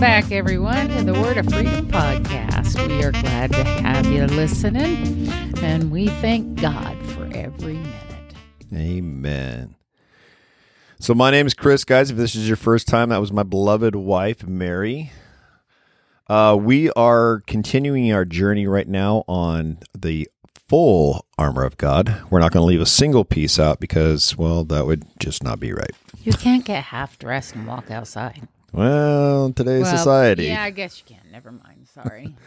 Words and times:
back, 0.00 0.32
everyone, 0.32 0.88
to 0.88 1.04
the 1.04 1.12
Word 1.12 1.36
of 1.36 1.46
Freedom 1.50 1.86
podcast. 1.86 2.88
We 2.88 3.04
are 3.04 3.12
glad 3.12 3.52
to 3.52 3.62
have 3.62 4.06
you 4.06 4.24
listening, 4.24 5.28
and 5.62 5.90
we 5.90 6.08
thank 6.08 6.58
God 6.58 6.96
for 7.08 7.26
every 7.34 7.74
minute. 7.74 8.34
Amen. 8.72 9.74
So, 10.98 11.12
my 11.12 11.30
name 11.30 11.46
is 11.46 11.52
Chris, 11.52 11.84
guys. 11.84 12.10
If 12.10 12.16
this 12.16 12.34
is 12.34 12.48
your 12.48 12.56
first 12.56 12.88
time, 12.88 13.10
that 13.10 13.20
was 13.20 13.30
my 13.30 13.42
beloved 13.42 13.94
wife, 13.94 14.46
Mary. 14.46 15.12
Uh, 16.28 16.56
we 16.58 16.90
are 16.92 17.42
continuing 17.46 18.10
our 18.10 18.24
journey 18.24 18.66
right 18.66 18.88
now 18.88 19.24
on 19.28 19.80
the 19.92 20.30
full 20.66 21.26
armor 21.36 21.64
of 21.64 21.76
God. 21.76 22.22
We're 22.30 22.40
not 22.40 22.52
going 22.52 22.62
to 22.62 22.68
leave 22.68 22.80
a 22.80 22.86
single 22.86 23.26
piece 23.26 23.58
out 23.58 23.80
because, 23.80 24.34
well, 24.34 24.64
that 24.64 24.86
would 24.86 25.04
just 25.18 25.44
not 25.44 25.60
be 25.60 25.74
right. 25.74 25.92
You 26.22 26.32
can't 26.32 26.64
get 26.64 26.84
half 26.84 27.18
dressed 27.18 27.54
and 27.54 27.66
walk 27.66 27.90
outside. 27.90 28.48
Well, 28.72 29.46
in 29.46 29.54
today's 29.54 29.82
Well, 29.82 29.96
society. 29.96 30.46
Yeah, 30.46 30.62
I 30.62 30.70
guess 30.70 30.98
you 31.00 31.14
can. 31.14 31.30
Never 31.32 31.52
mind. 31.52 31.88
Sorry. 31.94 32.34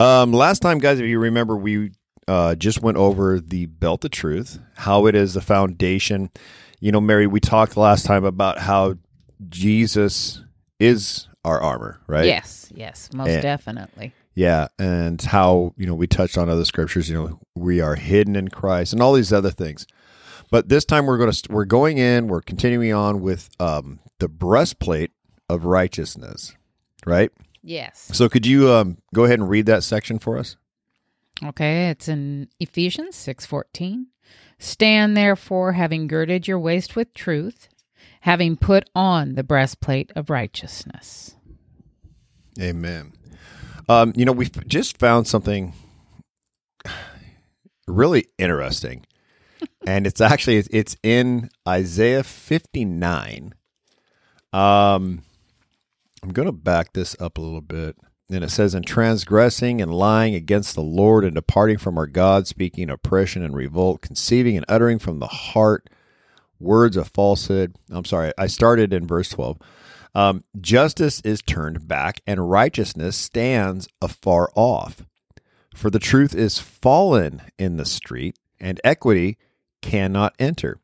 Um, 0.00 0.32
last 0.32 0.60
time, 0.60 0.78
guys, 0.78 0.98
if 0.98 1.06
you 1.06 1.20
remember, 1.20 1.56
we 1.56 1.92
uh, 2.26 2.56
just 2.56 2.82
went 2.82 2.96
over 2.96 3.38
the 3.38 3.66
belt 3.66 4.04
of 4.04 4.10
truth, 4.10 4.58
how 4.74 5.06
it 5.06 5.14
is 5.14 5.34
the 5.34 5.40
foundation. 5.40 6.30
You 6.80 6.90
know, 6.90 7.00
Mary, 7.00 7.28
we 7.28 7.38
talked 7.38 7.76
last 7.76 8.04
time 8.04 8.24
about 8.24 8.58
how 8.58 8.96
Jesus 9.48 10.42
is 10.80 11.28
our 11.44 11.60
armor, 11.60 12.00
right? 12.08 12.26
Yes, 12.26 12.68
yes, 12.74 13.10
most 13.12 13.28
And- 13.28 13.42
definitely. 13.42 14.12
Yeah, 14.34 14.68
and 14.78 15.20
how 15.22 15.74
you 15.76 15.86
know 15.86 15.94
we 15.94 16.06
touched 16.08 16.36
on 16.38 16.48
other 16.48 16.64
scriptures. 16.64 17.08
You 17.08 17.14
know, 17.14 17.40
we 17.54 17.80
are 17.80 17.94
hidden 17.94 18.34
in 18.34 18.48
Christ, 18.48 18.92
and 18.94 19.02
all 19.02 19.12
these 19.12 19.32
other 19.32 19.50
things. 19.50 19.86
But 20.50 20.68
this 20.68 20.84
time 20.84 21.06
we're 21.06 21.18
going 21.18 21.30
to 21.30 21.52
we're 21.52 21.66
going 21.66 21.98
in. 21.98 22.26
We're 22.28 22.40
continuing 22.40 22.92
on 22.94 23.20
with 23.20 23.50
um, 23.60 24.00
the 24.20 24.28
breastplate 24.28 25.12
of 25.48 25.64
righteousness, 25.64 26.54
right? 27.06 27.30
Yes. 27.62 28.10
So 28.12 28.28
could 28.28 28.46
you 28.46 28.70
um, 28.70 28.98
go 29.14 29.24
ahead 29.24 29.38
and 29.38 29.48
read 29.48 29.66
that 29.66 29.84
section 29.84 30.18
for 30.18 30.38
us? 30.38 30.56
Okay, 31.44 31.88
it's 31.90 32.08
in 32.08 32.48
Ephesians 32.60 33.16
6:14. 33.16 34.06
Stand 34.58 35.16
therefore 35.16 35.72
having 35.72 36.06
girded 36.06 36.46
your 36.46 36.58
waist 36.58 36.94
with 36.94 37.12
truth, 37.14 37.68
having 38.20 38.56
put 38.56 38.88
on 38.94 39.34
the 39.34 39.42
breastplate 39.42 40.12
of 40.14 40.30
righteousness. 40.30 41.34
Amen. 42.60 43.12
Um, 43.88 44.12
you 44.14 44.24
know, 44.24 44.32
we 44.32 44.46
just 44.66 44.98
found 44.98 45.26
something 45.26 45.72
really 47.86 48.26
interesting, 48.38 49.04
and 49.86 50.06
it's 50.06 50.20
actually 50.20 50.58
it's- 50.58 50.68
it's 50.72 50.96
in 51.02 51.50
Isaiah 51.68 52.22
fifty 52.22 52.84
nine. 52.84 53.54
Um, 54.52 55.22
I'm 56.22 56.30
going 56.30 56.46
to 56.46 56.52
back 56.52 56.92
this 56.92 57.16
up 57.20 57.36
a 57.36 57.40
little 57.40 57.60
bit. 57.60 57.96
And 58.30 58.44
it 58.44 58.50
says, 58.50 58.74
In 58.74 58.82
transgressing 58.82 59.82
and 59.82 59.92
lying 59.92 60.34
against 60.34 60.74
the 60.74 60.82
Lord 60.82 61.24
and 61.24 61.34
departing 61.34 61.78
from 61.78 61.98
our 61.98 62.06
God, 62.06 62.46
speaking 62.46 62.88
oppression 62.88 63.42
and 63.42 63.54
revolt, 63.54 64.00
conceiving 64.00 64.56
and 64.56 64.64
uttering 64.68 64.98
from 64.98 65.18
the 65.18 65.26
heart 65.26 65.90
words 66.58 66.96
of 66.96 67.08
falsehood. 67.08 67.76
I'm 67.90 68.04
sorry, 68.04 68.32
I 68.38 68.46
started 68.46 68.92
in 68.92 69.06
verse 69.06 69.28
12. 69.30 69.58
Um, 70.14 70.44
justice 70.60 71.20
is 71.24 71.42
turned 71.42 71.88
back, 71.88 72.20
and 72.26 72.50
righteousness 72.50 73.16
stands 73.16 73.88
afar 74.00 74.50
off. 74.54 75.04
For 75.74 75.90
the 75.90 75.98
truth 75.98 76.34
is 76.34 76.58
fallen 76.58 77.42
in 77.58 77.78
the 77.78 77.86
street, 77.86 78.38
and 78.60 78.80
equity 78.84 79.38
cannot 79.80 80.34
enter. 80.38 80.78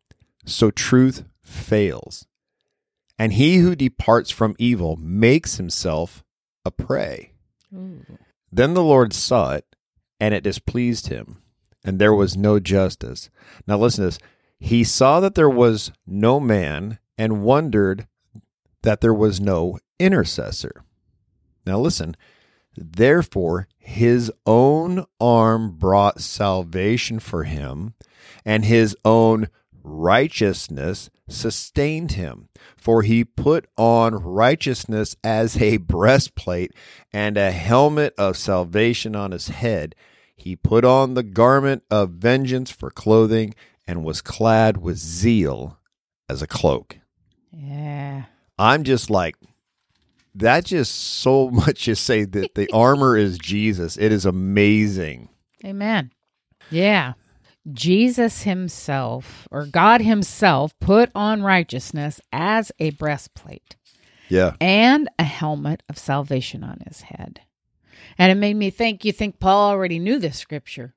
So 0.44 0.70
truth 0.70 1.24
fails. 1.42 2.26
And 3.18 3.32
he 3.32 3.56
who 3.56 3.74
departs 3.74 4.30
from 4.30 4.54
evil 4.58 4.96
makes 4.96 5.56
himself 5.56 6.22
a 6.64 6.70
prey. 6.70 7.32
Then 8.52 8.74
the 8.74 8.82
Lord 8.82 9.12
saw 9.12 9.54
it, 9.54 9.66
and 10.20 10.32
it 10.34 10.44
displeased 10.44 11.08
him, 11.08 11.38
and 11.84 11.98
there 11.98 12.14
was 12.14 12.36
no 12.36 12.58
justice. 12.60 13.28
Now 13.66 13.78
listen 13.78 14.04
to 14.04 14.06
this. 14.10 14.18
He 14.60 14.84
saw 14.84 15.20
that 15.20 15.34
there 15.34 15.50
was 15.50 15.92
no 16.06 16.40
man, 16.40 16.98
and 17.16 17.42
wondered 17.42 18.06
that 18.82 19.00
there 19.00 19.14
was 19.14 19.40
no 19.40 19.78
intercessor. 19.98 20.84
Now 21.66 21.78
listen. 21.78 22.16
Therefore, 22.76 23.66
his 23.76 24.30
own 24.46 25.04
arm 25.20 25.72
brought 25.72 26.20
salvation 26.20 27.18
for 27.18 27.44
him, 27.44 27.94
and 28.44 28.64
his 28.64 28.96
own 29.04 29.48
righteousness 29.88 31.10
sustained 31.28 32.12
him. 32.12 32.48
For 32.76 33.02
he 33.02 33.24
put 33.24 33.66
on 33.76 34.14
righteousness 34.14 35.16
as 35.22 35.60
a 35.60 35.78
breastplate 35.78 36.72
and 37.12 37.36
a 37.36 37.50
helmet 37.50 38.14
of 38.16 38.36
salvation 38.36 39.16
on 39.16 39.32
his 39.32 39.48
head. 39.48 39.94
He 40.36 40.54
put 40.54 40.84
on 40.84 41.14
the 41.14 41.22
garment 41.22 41.82
of 41.90 42.10
vengeance 42.10 42.70
for 42.70 42.90
clothing 42.90 43.54
and 43.86 44.04
was 44.04 44.20
clad 44.20 44.76
with 44.76 44.96
zeal 44.96 45.78
as 46.28 46.42
a 46.42 46.46
cloak. 46.46 46.98
Yeah. 47.50 48.24
I'm 48.58 48.84
just 48.84 49.10
like, 49.10 49.36
that 50.34 50.64
just 50.64 50.94
so 50.94 51.50
much 51.52 51.84
to 51.86 51.96
say 51.96 52.24
that 52.24 52.54
the 52.54 52.70
armor 52.72 53.16
is 53.16 53.38
Jesus. 53.38 53.96
It 53.96 54.12
is 54.12 54.24
amazing. 54.24 55.28
Amen. 55.64 56.12
Yeah. 56.70 57.14
Jesus 57.72 58.42
himself 58.42 59.46
or 59.50 59.66
God 59.66 60.00
himself 60.00 60.72
put 60.80 61.10
on 61.14 61.42
righteousness 61.42 62.20
as 62.32 62.72
a 62.78 62.90
breastplate 62.90 63.76
Yeah. 64.28 64.54
and 64.60 65.08
a 65.18 65.24
helmet 65.24 65.82
of 65.88 65.98
salvation 65.98 66.62
on 66.64 66.80
his 66.86 67.02
head. 67.02 67.40
And 68.16 68.32
it 68.32 68.36
made 68.36 68.54
me 68.56 68.70
think 68.70 69.04
you 69.04 69.12
think 69.12 69.38
Paul 69.38 69.70
already 69.70 69.98
knew 69.98 70.18
this 70.18 70.36
scripture. 70.38 70.94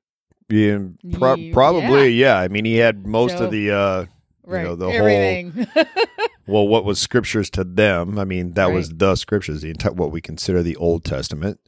Yeah, 0.48 0.78
pro- 1.12 1.50
probably, 1.52 2.10
yeah. 2.10 2.38
I 2.38 2.48
mean, 2.48 2.64
he 2.64 2.76
had 2.76 3.06
most 3.06 3.38
So- 3.38 3.44
of 3.46 3.50
the, 3.50 3.70
uh, 3.70 4.06
Right. 4.44 4.64
know, 4.64 4.74
the 4.74 4.90
whole- 4.90 5.86
well, 6.46 6.66
what 6.66 6.84
was 6.84 6.98
scriptures 6.98 7.48
to 7.50 7.64
them? 7.64 8.18
I 8.18 8.24
mean, 8.24 8.52
that 8.52 8.72
was 8.72 8.90
the 8.90 9.14
scriptures. 9.14 9.62
The 9.62 9.70
entire 9.70 9.92
what 9.92 10.10
we 10.10 10.20
consider 10.20 10.62
the 10.62 10.76
Old 10.76 11.04
Testament 11.04 11.60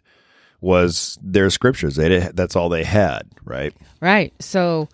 was 0.64 1.18
their 1.22 1.50
scriptures. 1.50 1.96
They 1.96 2.08
did, 2.08 2.34
that's 2.36 2.56
all 2.56 2.68
they 2.70 2.84
had, 2.84 3.22
right? 3.44 3.74
right. 4.00 4.32
So 4.40 4.88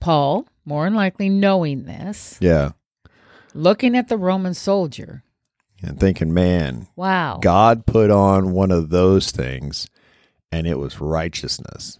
Paul, 0.00 0.46
more 0.64 0.84
than 0.84 0.94
likely 0.94 1.28
knowing 1.28 1.84
this, 1.84 2.38
Yeah, 2.40 2.70
looking 3.52 3.96
at 3.96 4.08
the 4.08 4.16
Roman 4.16 4.54
soldier, 4.54 5.24
and 5.82 5.98
thinking, 5.98 6.32
man, 6.32 6.86
wow. 6.96 7.38
God 7.42 7.84
put 7.84 8.10
on 8.10 8.52
one 8.52 8.70
of 8.70 8.90
those 8.90 9.30
things, 9.32 9.88
and 10.52 10.66
it 10.66 10.78
was 10.78 11.00
righteousness. 11.00 11.98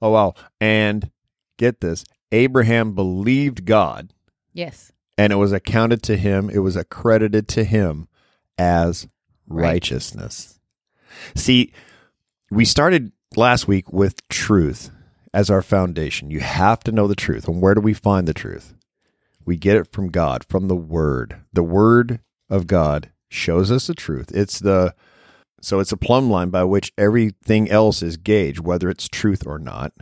Oh 0.00 0.10
wow! 0.10 0.34
And 0.60 1.10
get 1.58 1.80
this: 1.80 2.04
Abraham 2.32 2.94
believed 2.94 3.64
God, 3.64 4.12
Yes. 4.52 4.90
and 5.16 5.32
it 5.32 5.36
was 5.36 5.52
accounted 5.52 6.02
to 6.04 6.16
him. 6.16 6.50
It 6.50 6.58
was 6.58 6.74
accredited 6.74 7.46
to 7.48 7.62
him 7.64 8.08
as 8.58 9.06
righteousness. 9.46 10.58
See, 11.36 11.72
we 12.52 12.66
started 12.66 13.12
last 13.34 13.66
week 13.66 13.90
with 13.92 14.28
truth 14.28 14.90
as 15.32 15.48
our 15.48 15.62
foundation. 15.62 16.30
You 16.30 16.40
have 16.40 16.80
to 16.84 16.92
know 16.92 17.08
the 17.08 17.16
truth. 17.16 17.48
And 17.48 17.62
where 17.62 17.74
do 17.74 17.80
we 17.80 17.94
find 17.94 18.28
the 18.28 18.34
truth? 18.34 18.74
We 19.46 19.56
get 19.56 19.76
it 19.76 19.90
from 19.90 20.10
God, 20.10 20.44
from 20.48 20.68
the 20.68 20.76
Word. 20.76 21.40
The 21.52 21.62
Word 21.62 22.20
of 22.50 22.66
God 22.66 23.10
shows 23.30 23.70
us 23.70 23.86
the 23.86 23.94
truth. 23.94 24.30
It's 24.34 24.58
the 24.58 24.94
so 25.62 25.80
it's 25.80 25.92
a 25.92 25.96
plumb 25.96 26.28
line 26.28 26.50
by 26.50 26.64
which 26.64 26.92
everything 26.98 27.70
else 27.70 28.02
is 28.02 28.16
gauged, 28.16 28.60
whether 28.60 28.90
it's 28.90 29.08
truth 29.08 29.46
or 29.46 29.60
not, 29.60 29.92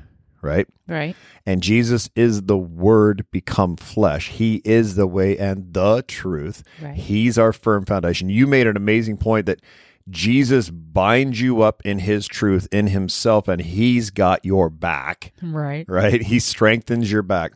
right? 0.42 0.66
Right. 0.88 1.14
And 1.46 1.62
Jesus 1.62 2.08
is 2.16 2.42
the 2.42 2.58
Word 2.58 3.26
become 3.30 3.76
flesh. 3.76 4.28
He 4.28 4.60
is 4.64 4.96
the 4.96 5.06
way 5.06 5.38
and 5.38 5.72
the 5.72 6.02
truth. 6.08 6.64
Right. 6.82 6.96
He's 6.96 7.38
our 7.38 7.52
firm 7.52 7.84
foundation. 7.84 8.28
You 8.28 8.48
made 8.48 8.66
an 8.66 8.76
amazing 8.76 9.18
point 9.18 9.46
that 9.46 9.60
Jesus 10.08 10.70
binds 10.70 11.40
you 11.40 11.62
up 11.62 11.82
in 11.84 12.00
His 12.00 12.26
truth, 12.26 12.66
in 12.72 12.88
Himself, 12.88 13.46
and 13.48 13.60
He's 13.60 14.10
got 14.10 14.44
your 14.44 14.68
back, 14.70 15.32
Right. 15.42 15.84
right? 15.88 16.22
He 16.22 16.38
strengthens 16.38 17.10
your 17.12 17.22
back. 17.22 17.52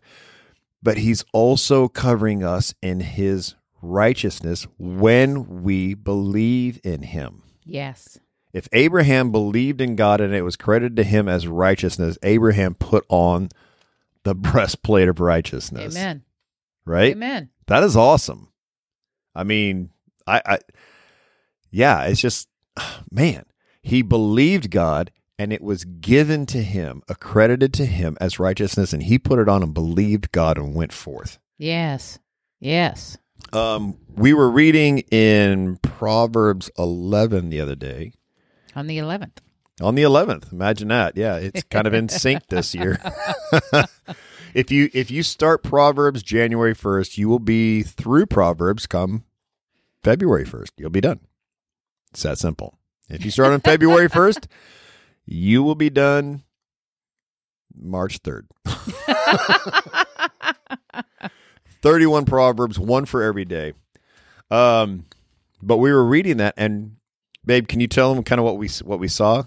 But 0.83 0.99
He's 0.99 1.25
also 1.33 1.89
covering 1.89 2.45
us 2.45 2.75
in 2.83 3.01
His 3.01 3.55
righteousness 3.83 4.67
when 4.79 5.63
we 5.63 5.95
believe 5.95 6.81
in 6.85 7.03
Him. 7.03 7.43
Yes. 7.65 8.19
If 8.53 8.69
Abraham 8.73 9.33
believed 9.33 9.81
in 9.81 9.97
God 9.97 10.21
and 10.21 10.33
it 10.33 10.43
was 10.43 10.57
credited 10.57 10.95
to 10.99 11.03
him 11.03 11.29
as 11.29 11.49
righteousness, 11.49 12.17
Abraham 12.23 12.75
put 12.75 13.05
on 13.09 13.49
the 14.23 14.35
breastplate 14.35 15.09
of 15.09 15.19
righteousness. 15.19 15.97
Amen. 15.97 16.23
Right? 16.85 17.13
Amen. 17.13 17.51
That 17.67 17.83
is 17.83 17.97
awesome. 17.97 18.53
I 19.35 19.43
mean, 19.43 19.91
I, 20.27 20.41
I 20.47 20.59
yeah, 21.75 22.05
it's 22.05 22.21
just 22.21 22.49
man, 23.11 23.45
he 23.83 24.03
believed 24.03 24.71
God 24.71 25.11
and 25.39 25.53
it 25.53 25.63
was 25.63 25.85
given 25.85 26.47
to 26.47 26.63
him, 26.63 27.03
accredited 27.09 27.75
to 27.75 27.87
him 27.87 28.17
as 28.21 28.39
righteousness, 28.39 28.93
and 28.93 29.03
he 29.03 29.19
put 29.19 29.41
it 29.41 29.49
on 29.49 29.63
and 29.63 29.75
believed 29.75 30.31
God 30.31 30.57
and 30.57 30.75
went 30.75 30.93
forth. 30.93 31.39
Yes. 31.59 32.21
Yes. 32.61 33.19
Um, 33.53 33.99
we 34.15 34.33
were 34.33 34.49
reading 34.49 35.01
in 35.11 35.79
Proverbs 35.83 36.71
11 36.79 37.51
the 37.51 37.61
other 37.61 37.75
day. 37.75 38.13
On 38.77 38.87
the 38.87 38.99
11th. 38.99 39.39
On 39.81 39.97
the 39.97 40.03
11th. 40.03 40.53
Imagine 40.53 40.89
that. 40.89 41.17
Yeah, 41.17 41.37
it's 41.37 41.65
kind 41.65 41.89
of 41.89 41.95
in 41.95 42.09
sync 42.09 42.47
this 42.47 42.75
year. 42.75 43.01
if 44.55 44.71
you 44.71 44.89
if 44.95 45.11
you 45.11 45.25
start 45.25 45.65
Proverbs 45.65 46.23
January 46.23 46.75
1st, 46.75 47.19
you 47.19 47.29
will 47.29 47.41
be 47.41 47.83
through 47.83 48.27
Proverbs 48.27 48.87
come 48.87 49.25
February 50.05 50.45
1st. 50.45 50.71
You'll 50.79 50.91
be 50.91 51.01
done. 51.01 51.21
It's 52.15 52.23
that 52.23 52.39
simple. 52.39 52.79
If 53.09 53.25
you 53.25 53.33
start 53.33 53.53
on 53.53 53.61
February 53.61 54.09
1st, 54.09 54.47
you 55.27 55.65
will 55.65 55.75
be 55.75 55.91
done 55.91 56.45
March 57.77 58.23
3rd. 58.23 58.45
31 61.83 62.25
proverbs, 62.25 62.79
one 62.79 63.05
for 63.05 63.21
every 63.23 63.45
day. 63.45 63.73
Um 64.49 65.07
but 65.61 65.79
we 65.79 65.91
were 65.91 66.05
reading 66.05 66.37
that 66.37 66.55
and 66.57 66.99
babe, 67.45 67.67
can 67.67 67.81
you 67.81 67.89
tell 67.89 68.15
them 68.15 68.23
kind 68.23 68.39
of 68.39 68.45
what 68.45 68.59
we 68.59 68.69
what 68.85 69.01
we 69.01 69.09
saw? 69.09 69.43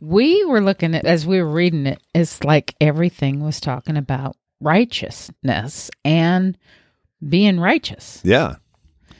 We 0.00 0.44
were 0.44 0.60
looking 0.60 0.96
at, 0.96 1.06
as 1.06 1.24
we 1.24 1.40
were 1.40 1.48
reading 1.48 1.86
it, 1.86 2.02
it's 2.12 2.42
like 2.42 2.74
everything 2.80 3.40
was 3.40 3.60
talking 3.60 3.96
about 3.96 4.36
righteousness 4.60 5.92
and 6.04 6.58
being 7.26 7.60
righteous. 7.60 8.20
Yeah. 8.24 8.56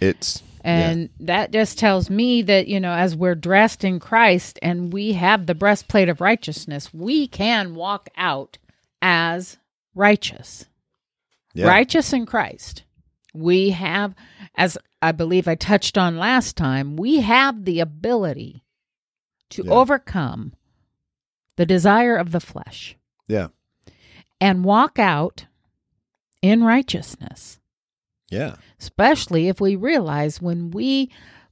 It's 0.01 0.43
And 0.67 1.11
that 1.21 1.51
just 1.53 1.79
tells 1.79 2.09
me 2.09 2.41
that, 2.43 2.69
you 2.69 2.81
know, 2.81 2.93
as 2.93 3.15
we're 3.15 3.35
dressed 3.35 3.85
in 3.85 4.01
Christ 4.01 4.59
and 4.63 4.93
we 4.93 5.13
have 5.13 5.45
the 5.45 5.55
breastplate 5.55 6.09
of 6.09 6.23
righteousness, 6.23 6.93
we 6.95 7.29
can 7.29 7.75
walk 7.75 8.09
out 8.17 8.57
as 9.03 9.59
righteous. 9.95 10.65
yeah. 11.53 11.67
Righteous 11.69 12.13
in 12.15 12.25
Christ. 12.27 12.83
We 13.35 13.71
have, 13.71 14.15
as 14.57 14.79
I 15.03 15.13
believe 15.13 15.47
I 15.47 15.55
touched 15.55 15.99
on 15.99 16.17
last 16.19 16.57
time, 16.57 16.97
we 16.97 17.21
have 17.21 17.65
the 17.67 17.81
ability 17.81 18.65
to 19.51 19.65
Yeah. 19.65 19.71
overcome 19.73 20.55
the 21.57 21.67
desire 21.67 22.17
of 22.17 22.33
the 22.33 22.41
flesh 22.41 22.97
Yeah. 23.29 23.49
and 24.41 24.65
walk 24.65 24.99
out 24.99 25.47
in 26.43 26.65
righteousness 26.65 27.61
Yeah. 28.31 28.57
especially 28.81 29.49
if 29.49 29.61
we 29.61 29.77
realize 29.77 30.41
when 30.43 30.71
we 30.71 31.11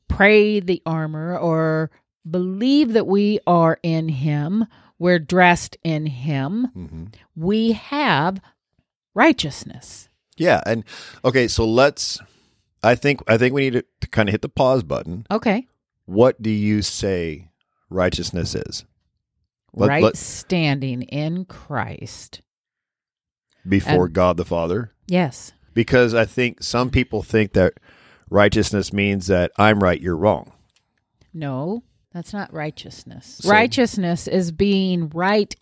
pray 0.08 0.58
the 0.60 0.82
armor 0.84 1.36
or 1.38 1.90
believe 2.28 2.92
that 2.94 3.06
we 3.06 3.38
are 3.46 3.78
in 3.82 4.08
Him, 4.08 4.66
we're 4.98 5.18
dressed 5.18 5.76
in 5.84 6.06
Him, 6.06 6.66
hmm 6.74 7.04
we 7.36 7.72
have 7.72 8.40
righteousness. 9.14 10.08
Yeah, 10.36 10.60
and 10.66 10.84
okay, 11.24 11.46
so 11.48 11.64
let's. 11.66 12.18
I 12.82 12.94
think 12.94 13.22
I 13.28 13.36
think 13.38 13.54
we 13.54 13.62
need 13.62 13.74
to, 13.74 13.84
to 14.00 14.08
kind 14.08 14.28
of 14.28 14.32
hit 14.32 14.42
the 14.42 14.48
pause 14.48 14.82
button. 14.82 15.26
Okay. 15.30 15.66
What 16.06 16.42
do 16.42 16.50
you 16.50 16.82
say 16.82 17.48
righteousness 17.90 18.54
is 18.54 18.84
Let- 19.74 19.88
right 19.88 20.02
let- 20.02 20.16
standing 20.16 21.02
in 21.02 21.44
Christ. 21.44 22.40
before 23.68 24.06
And- 24.06 24.14
God 24.14 24.36
the 24.36 24.44
Father? 24.44 24.92
Yes. 25.06 25.52
Because 25.74 26.14
I 26.14 26.24
think 26.24 26.62
some 26.62 26.90
people 26.90 27.22
think 27.22 27.52
that 27.52 27.74
righteousness 28.30 28.92
means 28.92 29.26
that 29.28 29.52
I'm 29.58 29.82
right, 29.82 30.00
you're 30.00 30.16
wrong. 30.16 30.52
No, 31.32 31.82
that's 32.12 32.32
not 32.32 32.52
righteousness. 32.52 33.38
So- 33.40 33.50
righteousness 33.50 34.28
is 34.28 34.52
being 34.52 35.08
right 35.10 35.54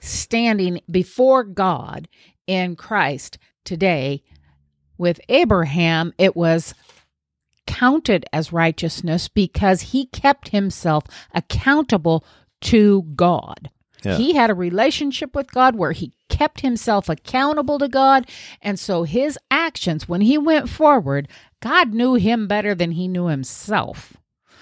standing 0.00 0.80
before 0.90 1.44
God 1.44 2.08
in 2.46 2.76
Christ 2.76 3.38
today. 3.64 4.22
With 4.96 5.20
Abraham, 5.28 6.12
it 6.18 6.34
was 6.36 6.74
counted 7.66 8.24
as 8.32 8.52
righteousness 8.52 9.28
because 9.28 9.82
he 9.82 10.06
kept 10.06 10.48
himself 10.48 11.04
accountable 11.34 12.24
to 12.62 13.02
God. 13.14 13.70
Yeah. 14.04 14.16
He 14.16 14.34
had 14.34 14.50
a 14.50 14.54
relationship 14.54 15.34
with 15.34 15.50
God 15.50 15.74
where 15.76 15.92
he 15.92 16.12
kept 16.28 16.60
himself 16.60 17.08
accountable 17.08 17.78
to 17.80 17.88
God. 17.88 18.28
And 18.62 18.78
so 18.78 19.02
his 19.02 19.38
actions, 19.50 20.08
when 20.08 20.20
he 20.20 20.38
went 20.38 20.68
forward, 20.68 21.28
God 21.60 21.92
knew 21.92 22.14
him 22.14 22.46
better 22.46 22.74
than 22.74 22.92
he 22.92 23.08
knew 23.08 23.26
himself. 23.26 24.16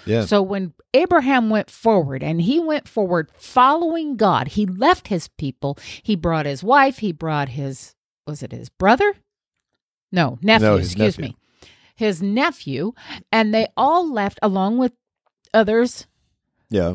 Yeah, 0.06 0.24
So 0.24 0.40
when 0.40 0.72
Abraham 0.94 1.50
went 1.50 1.68
forward 1.68 2.22
and 2.22 2.40
he 2.40 2.60
went 2.60 2.86
forward 2.88 3.28
following 3.36 4.16
God, 4.16 4.48
he 4.48 4.64
left 4.64 5.08
his 5.08 5.26
people. 5.26 5.76
He 6.02 6.14
brought 6.14 6.46
his 6.46 6.62
wife, 6.62 6.98
he 6.98 7.10
brought 7.12 7.48
his 7.50 7.94
was 8.26 8.42
it 8.42 8.52
his 8.52 8.68
brother? 8.68 9.14
No, 10.12 10.38
nephew, 10.42 10.66
No, 10.68 10.76
excuse 10.76 11.18
nephew. 11.18 11.32
me. 11.32 11.36
His 11.96 12.22
nephew, 12.22 12.92
and 13.32 13.52
they 13.52 13.66
all 13.76 14.10
left 14.10 14.38
along 14.42 14.78
with 14.78 14.92
others. 15.52 16.06
yeah. 16.70 16.94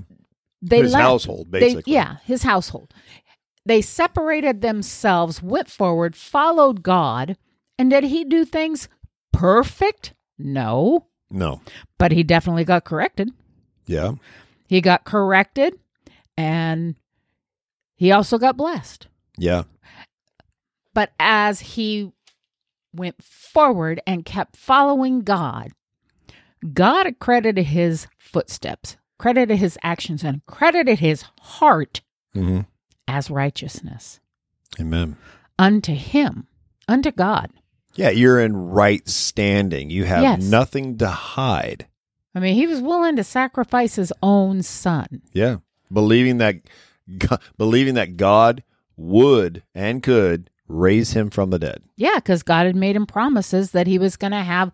They 0.61 0.81
His 0.81 0.93
household, 0.93 1.51
They- 1.51 1.59
basically. 1.59 1.93
yeah, 1.93 2.17
his 2.25 2.43
household. 2.43 2.93
They 3.65 3.81
separated 3.81 4.61
themselves, 4.61 5.41
went 5.41 5.69
forward, 5.69 6.15
followed 6.15 6.83
God, 6.83 7.37
and 7.77 7.89
did 7.89 8.03
he 8.05 8.23
do 8.23 8.45
things 8.45 8.87
perfect? 9.31 10.13
No, 10.37 11.07
No. 11.29 11.61
but 11.97 12.11
he 12.11 12.23
definitely 12.23 12.63
got 12.63 12.83
corrected. 12.85 13.29
Yeah. 13.85 14.13
He 14.67 14.81
got 14.81 15.03
corrected 15.03 15.75
and 16.37 16.95
he 17.95 18.11
also 18.11 18.37
got 18.37 18.57
blessed. 18.57 19.07
Yeah. 19.37 19.63
But 20.93 21.11
as 21.19 21.59
he 21.61 22.11
went 22.93 23.23
forward 23.23 24.01
and 24.07 24.25
kept 24.25 24.55
following 24.57 25.21
God, 25.21 25.71
God 26.73 27.05
accredited 27.05 27.65
his 27.67 28.07
footsteps, 28.17 28.97
credited 29.21 29.59
his 29.59 29.77
actions, 29.83 30.23
and 30.23 30.43
credited 30.47 30.97
his 30.99 31.23
heart 31.39 32.01
hmm 32.33 32.61
as 33.07 33.29
righteousness 33.29 34.19
Amen. 34.79 35.15
unto 35.59 35.93
him, 35.93 36.47
unto 36.87 37.11
God. 37.11 37.51
Yeah, 37.93 38.09
you're 38.09 38.39
in 38.39 38.55
right 38.55 39.07
standing. 39.07 39.89
You 39.89 40.05
have 40.05 40.23
Yes. 40.23 40.41
nothing 40.43 40.97
to 40.99 41.07
hide. 41.09 41.85
I 42.33 42.39
mean, 42.39 42.55
he 42.55 42.65
was 42.65 42.79
willing 42.81 43.15
to 43.17 43.23
sacrifice 43.23 43.95
his 43.95 44.13
own 44.23 44.63
son. 44.63 45.21
Yeah, 45.33 45.57
believing 45.91 46.37
that, 46.37 46.55
Go- 47.17 47.37
believing 47.57 47.95
that 47.95 48.15
God 48.17 48.63
would 48.95 49.61
and 49.75 50.01
could 50.01 50.49
raise 50.69 51.11
him 51.11 51.29
from 51.29 51.49
the 51.49 51.59
dead. 51.59 51.83
Yeah, 51.97 52.15
because 52.15 52.41
God 52.43 52.65
had 52.65 52.75
made 52.77 52.95
him 52.95 53.05
promises 53.05 53.71
that 53.71 53.85
he 53.87 53.99
was 53.99 54.15
going 54.15 54.31
to 54.31 54.41
have 54.43 54.71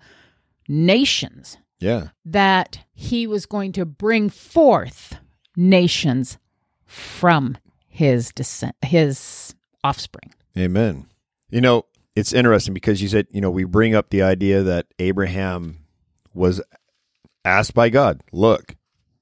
nations 0.68 1.58
Yeah, 1.80 2.10
that 2.26 2.80
he 2.94 3.28
was 3.28 3.46
going 3.46 3.72
to 3.74 3.86
bring 3.86 4.30
forth 4.30 5.18
nations 5.56 6.38
from 6.86 7.58
his 7.88 8.32
descent, 8.32 8.76
his 8.82 9.56
offspring. 9.84 10.34
Amen. 10.58 11.08
You 11.50 11.62
know, 11.62 11.86
it's 12.16 12.34
interesting 12.34 12.74
because 12.74 13.02
you 13.02 13.08
said, 13.08 13.28
you 13.32 13.42
know, 13.42 13.52
we 13.52 13.64
bring 13.64 13.94
up 13.96 14.10
the 14.10 14.22
idea 14.24 14.64
that 14.64 14.88
Abraham 15.00 15.86
was 16.34 16.62
asked 17.46 17.74
by 17.74 17.90
God, 17.90 18.22
look, 18.32 18.76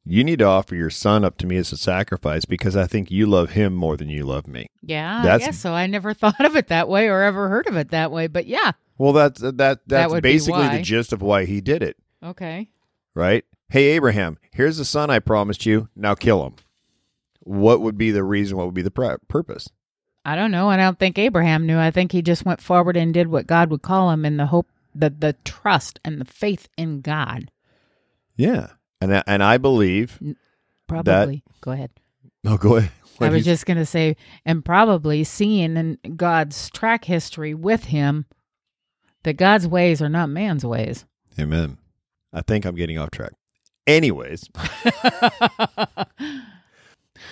you 0.03 0.23
need 0.23 0.39
to 0.39 0.45
offer 0.45 0.75
your 0.75 0.89
son 0.89 1.25
up 1.25 1.37
to 1.37 1.47
me 1.47 1.57
as 1.57 1.71
a 1.71 1.77
sacrifice 1.77 2.45
because 2.45 2.75
I 2.75 2.85
think 2.87 3.09
you 3.09 3.25
love 3.25 3.51
him 3.51 3.73
more 3.73 3.97
than 3.97 4.09
you 4.09 4.23
love 4.25 4.47
me. 4.47 4.67
Yeah, 4.81 5.21
That's- 5.23 5.41
I 5.41 5.45
guess 5.47 5.59
so. 5.59 5.73
I 5.73 5.87
never 5.87 6.13
thought 6.13 6.43
of 6.45 6.55
it 6.55 6.67
that 6.67 6.87
way 6.87 7.09
or 7.09 7.21
ever 7.21 7.49
heard 7.49 7.67
of 7.67 7.75
it 7.75 7.89
that 7.89 8.11
way. 8.11 8.27
But 8.27 8.45
yeah, 8.45 8.73
Well, 8.97 9.13
that's 9.13 9.41
that 9.41 9.79
that's 9.87 10.13
be 10.13 10.19
basically 10.21 10.67
the 10.69 10.81
gist 10.81 11.11
of 11.11 11.21
why 11.21 11.45
he 11.45 11.59
did 11.59 11.81
it, 11.83 11.97
okay. 12.23 12.69
right? 13.13 13.45
Hey 13.69 13.85
Abraham, 13.95 14.37
here's 14.51 14.77
the 14.77 14.85
son 14.85 15.09
I 15.09 15.19
promised 15.19 15.65
you. 15.65 15.89
Now 15.95 16.13
kill 16.15 16.45
him. 16.45 16.55
What 17.39 17.81
would 17.81 17.97
be 17.97 18.11
the 18.11 18.23
reason? 18.23 18.57
What 18.57 18.65
would 18.67 18.75
be 18.75 18.81
the 18.83 18.91
pr- 18.91 19.15
purpose? 19.27 19.69
I 20.23 20.35
don't 20.35 20.51
know. 20.51 20.69
I 20.69 20.77
don't 20.77 20.97
think 20.97 21.17
Abraham 21.19 21.65
knew. 21.67 21.77
I 21.77 21.91
think 21.91 22.11
he 22.11 22.21
just 22.21 22.45
went 22.45 22.61
forward 22.61 22.97
and 22.97 23.13
did 23.13 23.27
what 23.27 23.47
God 23.47 23.69
would 23.71 23.81
call 23.83 24.09
him 24.11 24.25
in 24.25 24.37
the 24.37 24.45
hope, 24.47 24.67
the 24.93 25.09
the 25.09 25.33
trust 25.45 25.99
and 26.05 26.19
the 26.21 26.25
faith 26.25 26.67
in 26.77 27.01
God. 27.01 27.51
Yeah, 28.35 28.67
and 29.01 29.15
I- 29.15 29.23
and 29.27 29.43
I 29.43 29.57
believe. 29.57 30.19
Probably. 30.87 31.43
Go 31.61 31.71
ahead. 31.71 31.89
No, 32.43 32.57
go 32.57 32.75
ahead. 32.77 32.91
I 33.21 33.29
was 33.29 33.45
just 33.45 33.65
going 33.65 33.77
to 33.77 33.85
say, 33.85 34.17
and 34.45 34.63
probably 34.65 35.23
seeing 35.23 35.77
in 35.77 35.97
God's 36.17 36.69
track 36.71 37.05
history 37.05 37.53
with 37.53 37.85
him 37.85 38.25
that 39.23 39.37
God's 39.37 39.67
ways 39.67 40.01
are 40.01 40.09
not 40.09 40.29
man's 40.29 40.65
ways. 40.65 41.05
Amen. 41.39 41.77
I 42.35 42.41
think 42.41 42.65
I'm 42.65 42.75
getting 42.75 42.99
off 42.99 43.11
track. 43.11 43.31
Anyways, 43.87 44.49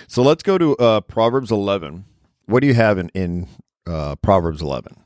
so 0.08 0.22
let's 0.22 0.42
go 0.42 0.56
to 0.56 0.74
uh, 0.76 1.00
Proverbs 1.02 1.52
11. 1.52 2.06
What 2.46 2.60
do 2.60 2.66
you 2.66 2.74
have 2.74 2.96
in, 2.96 3.10
in 3.10 3.48
uh, 3.86 4.16
Proverbs 4.16 4.62
11? 4.62 4.96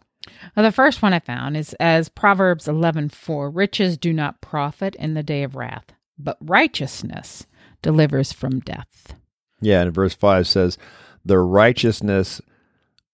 Well, 0.54 0.64
the 0.64 0.72
first 0.72 1.02
one 1.02 1.12
I 1.12 1.18
found 1.18 1.56
is 1.56 1.74
as 1.80 2.08
Proverbs 2.08 2.66
11:4, 2.66 3.50
riches 3.52 3.96
do 3.96 4.12
not 4.12 4.40
profit 4.40 4.94
in 4.96 5.14
the 5.14 5.22
day 5.22 5.42
of 5.42 5.56
wrath, 5.56 5.86
but 6.18 6.36
righteousness 6.40 7.46
delivers 7.82 8.32
from 8.32 8.60
death. 8.60 9.14
Yeah, 9.60 9.82
and 9.82 9.92
verse 9.92 10.14
5 10.14 10.46
says, 10.46 10.78
The 11.24 11.38
righteousness 11.38 12.40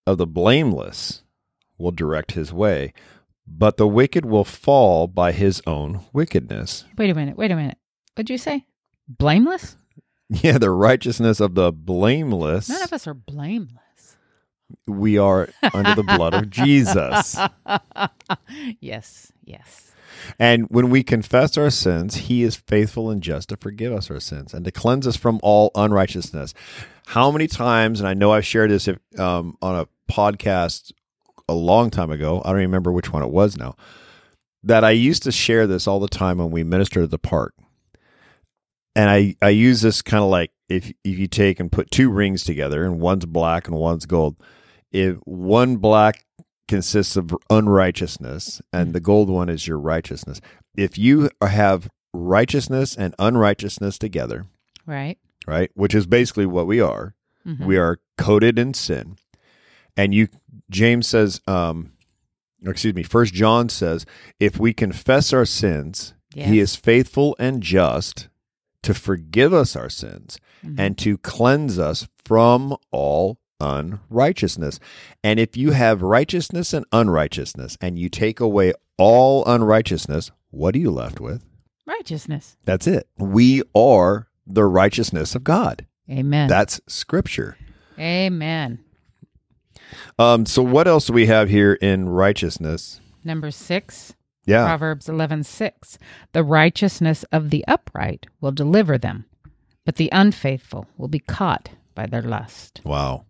of 0.06 0.18
the 0.18 0.26
blameless 0.26 1.22
will 1.78 1.92
direct 1.92 2.32
his 2.32 2.52
way, 2.52 2.92
but 3.46 3.76
the 3.76 3.86
wicked 3.86 4.24
will 4.24 4.44
fall 4.44 5.06
by 5.06 5.32
his 5.32 5.62
own 5.66 6.00
wickedness. 6.12 6.84
Wait 6.96 7.10
a 7.10 7.14
minute. 7.14 7.36
Wait 7.36 7.50
a 7.50 7.56
minute. 7.56 7.78
What'd 8.14 8.30
you 8.30 8.38
say? 8.38 8.64
Blameless? 9.08 9.76
Yeah, 10.30 10.56
the 10.58 10.70
righteousness 10.70 11.38
of 11.38 11.54
the 11.54 11.70
blameless. 11.70 12.68
None 12.68 12.82
of 12.82 12.92
us 12.92 13.06
are 13.06 13.14
blameless. 13.14 14.16
we 14.86 15.18
are 15.18 15.50
under 15.74 15.94
the 15.94 16.02
blood 16.02 16.32
of 16.34 16.48
Jesus. 16.50 17.38
yes. 18.80 19.30
Yes. 19.44 19.92
And 20.38 20.66
when 20.70 20.90
we 20.90 21.02
confess 21.02 21.58
our 21.58 21.70
sins, 21.70 22.14
he 22.14 22.42
is 22.42 22.56
faithful 22.56 23.10
and 23.10 23.22
just 23.22 23.50
to 23.50 23.56
forgive 23.56 23.92
us 23.92 24.10
our 24.10 24.20
sins 24.20 24.54
and 24.54 24.64
to 24.64 24.72
cleanse 24.72 25.06
us 25.06 25.16
from 25.16 25.38
all 25.42 25.70
unrighteousness. 25.74 26.54
How 27.06 27.30
many 27.30 27.46
times, 27.46 28.00
and 28.00 28.08
I 28.08 28.14
know 28.14 28.32
I've 28.32 28.46
shared 28.46 28.70
this 28.70 28.88
if, 28.88 28.98
um, 29.18 29.58
on 29.60 29.76
a 29.76 29.88
podcast 30.10 30.92
a 31.48 31.54
long 31.54 31.90
time 31.90 32.10
ago, 32.10 32.40
I 32.44 32.48
don't 32.50 32.58
remember 32.60 32.92
which 32.92 33.12
one 33.12 33.22
it 33.22 33.30
was 33.30 33.56
now, 33.56 33.76
that 34.62 34.84
I 34.84 34.90
used 34.90 35.22
to 35.24 35.32
share 35.32 35.66
this 35.66 35.86
all 35.86 36.00
the 36.00 36.08
time 36.08 36.38
when 36.38 36.50
we 36.50 36.64
ministered 36.64 37.04
at 37.04 37.10
the 37.10 37.18
park. 37.18 37.54
And 38.96 39.10
I, 39.10 39.34
I 39.42 39.48
use 39.50 39.80
this 39.80 40.02
kind 40.02 40.22
of 40.22 40.30
like 40.30 40.52
if, 40.68 40.86
if 41.02 41.18
you 41.18 41.26
take 41.26 41.58
and 41.60 41.70
put 41.70 41.90
two 41.90 42.10
rings 42.10 42.44
together 42.44 42.84
and 42.84 43.00
one's 43.00 43.26
black 43.26 43.66
and 43.68 43.76
one's 43.76 44.06
gold, 44.06 44.36
if 44.92 45.16
one 45.24 45.76
black 45.76 46.24
consists 46.68 47.16
of 47.16 47.34
unrighteousness 47.50 48.62
and 48.72 48.92
the 48.94 49.00
gold 49.00 49.28
one 49.28 49.48
is 49.48 49.66
your 49.66 49.78
righteousness. 49.78 50.40
If 50.76 50.96
you 50.96 51.28
have 51.42 51.88
righteousness 52.14 52.96
and 52.96 53.14
unrighteousness 53.18 53.98
together, 53.98 54.46
Right. 54.86 55.18
right, 55.46 55.70
which 55.74 55.94
is 55.94 56.06
basically 56.06 56.46
what 56.46 56.66
we 56.66 56.80
are, 56.80 57.14
Mhm. 57.46 57.66
we 57.66 57.76
are 57.76 57.98
coated 58.16 58.58
in 58.58 58.72
sin. 58.72 59.16
And 59.96 60.14
you 60.14 60.28
James 60.70 61.06
says 61.06 61.40
um 61.46 61.92
excuse 62.66 62.94
me, 62.94 63.02
first 63.02 63.34
John 63.34 63.68
says, 63.68 64.06
if 64.40 64.58
we 64.58 64.72
confess 64.72 65.32
our 65.34 65.44
sins, 65.44 66.14
he 66.34 66.58
is 66.60 66.76
faithful 66.76 67.36
and 67.38 67.62
just 67.62 68.28
to 68.82 68.94
forgive 68.94 69.52
us 69.54 69.76
our 69.76 69.88
sins 69.90 70.38
Mhm. 70.64 70.74
and 70.78 70.98
to 70.98 71.18
cleanse 71.18 71.78
us 71.78 72.08
from 72.24 72.74
all 72.90 73.38
unrighteousness. 73.60 74.78
And 75.22 75.38
if 75.38 75.56
you 75.56 75.70
have 75.72 76.02
righteousness 76.02 76.72
and 76.72 76.84
unrighteousness 76.92 77.76
and 77.80 77.98
you 77.98 78.08
take 78.08 78.40
away 78.40 78.72
all 78.96 79.44
unrighteousness, 79.46 80.30
what 80.50 80.74
are 80.74 80.78
you 80.78 80.90
left 80.90 81.20
with? 81.20 81.44
righteousness. 81.86 82.56
That's 82.64 82.86
it. 82.86 83.06
We 83.18 83.62
are 83.74 84.26
the 84.46 84.64
righteousness 84.64 85.34
of 85.34 85.44
God. 85.44 85.86
Amen. 86.10 86.48
That's 86.48 86.80
scripture. 86.86 87.58
Amen. 87.98 88.78
Um, 90.18 90.46
so 90.46 90.62
what 90.62 90.86
else 90.88 91.06
do 91.06 91.12
we 91.12 91.26
have 91.26 91.48
here 91.48 91.74
in 91.74 92.08
righteousness? 92.08 93.00
Number 93.24 93.50
six, 93.50 94.14
Yeah. 94.46 94.64
Proverbs 94.66 95.08
eleven 95.08 95.42
six. 95.42 95.98
The 96.32 96.44
righteousness 96.44 97.24
of 97.32 97.50
the 97.50 97.64
upright 97.66 98.26
will 98.40 98.52
deliver 98.52 98.98
them, 98.98 99.24
but 99.84 99.96
the 99.96 100.08
unfaithful 100.12 100.86
will 100.96 101.08
be 101.08 101.18
caught 101.20 101.70
by 101.94 102.06
their 102.06 102.22
lust. 102.22 102.80
Wow. 102.84 103.24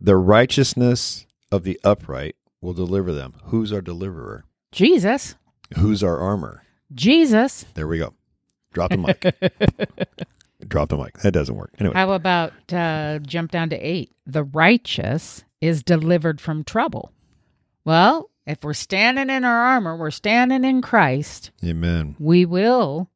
The 0.00 0.16
righteousness 0.16 1.26
of 1.50 1.62
the 1.64 1.80
upright 1.84 2.36
will 2.60 2.74
deliver 2.74 3.12
them. 3.12 3.34
Who's 3.44 3.72
our 3.72 3.80
deliverer? 3.80 4.44
Jesus. 4.72 5.36
Who's 5.78 6.02
our 6.02 6.18
armor? 6.18 6.62
Jesus. 6.94 7.64
There 7.74 7.86
we 7.88 7.98
go. 7.98 8.14
Drop 8.72 8.90
the 8.90 8.98
mic. 8.98 10.18
Drop 10.66 10.88
the 10.88 10.96
mic. 10.96 11.18
That 11.18 11.32
doesn't 11.32 11.54
work. 11.54 11.70
Anyway. 11.78 11.94
How 11.94 12.12
about 12.12 12.52
uh, 12.72 13.18
jump 13.20 13.50
down 13.50 13.70
to 13.70 13.76
eight? 13.76 14.12
The 14.26 14.44
righteous 14.44 15.44
is 15.60 15.82
delivered 15.82 16.40
from 16.40 16.64
trouble. 16.64 17.12
Well, 17.84 18.30
if 18.46 18.62
we're 18.62 18.72
standing 18.74 19.28
in 19.28 19.44
our 19.44 19.64
armor, 19.64 19.96
we're 19.96 20.10
standing 20.10 20.64
in 20.64 20.80
Christ, 20.82 21.50
Amen. 21.64 22.16
we 22.18 22.44
will 22.46 23.10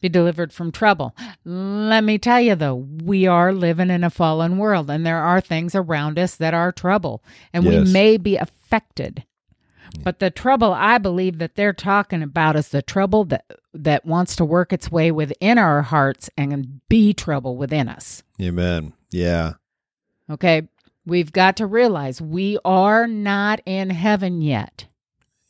be 0.00 0.08
delivered 0.08 0.52
from 0.52 0.70
trouble. 0.70 1.14
Let 1.44 2.04
me 2.04 2.18
tell 2.18 2.40
you 2.40 2.54
though, 2.54 2.74
we 2.74 3.26
are 3.26 3.52
living 3.52 3.90
in 3.90 4.04
a 4.04 4.10
fallen 4.10 4.58
world 4.58 4.90
and 4.90 5.04
there 5.04 5.22
are 5.22 5.40
things 5.40 5.74
around 5.74 6.18
us 6.18 6.36
that 6.36 6.54
are 6.54 6.72
trouble 6.72 7.22
and 7.52 7.64
Yes. 7.64 7.86
we 7.86 7.92
may 7.92 8.16
be 8.16 8.36
affected. 8.36 9.24
But 10.02 10.18
the 10.18 10.30
trouble 10.30 10.72
I 10.72 10.98
believe 10.98 11.38
that 11.38 11.54
they're 11.54 11.72
talking 11.72 12.22
about 12.22 12.56
is 12.56 12.68
the 12.68 12.82
trouble 12.82 13.24
that 13.26 13.44
that 13.72 14.04
wants 14.04 14.36
to 14.36 14.44
work 14.44 14.72
its 14.72 14.90
way 14.90 15.10
within 15.10 15.58
our 15.58 15.82
hearts 15.82 16.30
and 16.36 16.80
be 16.88 17.12
trouble 17.12 17.56
within 17.56 17.88
us. 17.88 18.22
Amen. 18.40 18.92
Yeah. 19.10 19.54
Okay? 20.30 20.68
We've 21.06 21.32
got 21.32 21.56
to 21.58 21.66
realize 21.66 22.20
we 22.20 22.58
are 22.64 23.06
not 23.06 23.60
in 23.66 23.90
heaven 23.90 24.40
yet. 24.40 24.86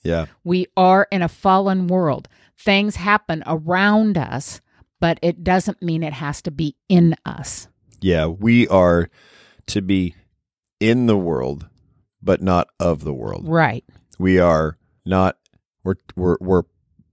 Yeah. 0.02 0.26
We 0.42 0.66
are 0.76 1.06
in 1.10 1.22
a 1.22 1.28
fallen 1.28 1.86
world. 1.86 2.28
Things 2.58 2.96
happen 2.96 3.42
around 3.46 4.18
us, 4.18 4.60
but 5.00 5.18
it 5.22 5.44
doesn't 5.44 5.82
mean 5.82 6.02
it 6.02 6.12
has 6.12 6.42
to 6.42 6.50
be 6.50 6.76
in 6.88 7.14
us. 7.24 7.68
Yeah. 8.00 8.26
We 8.26 8.66
are 8.68 9.08
to 9.66 9.80
be 9.80 10.14
in 10.80 11.06
the 11.06 11.16
world, 11.16 11.68
but 12.22 12.42
not 12.42 12.68
of 12.80 13.04
the 13.04 13.14
world. 13.14 13.48
Right. 13.48 13.84
We 14.18 14.38
are 14.38 14.78
not 15.04 15.38
we're 15.82 15.96
we're 16.16 16.36
we're 16.40 16.62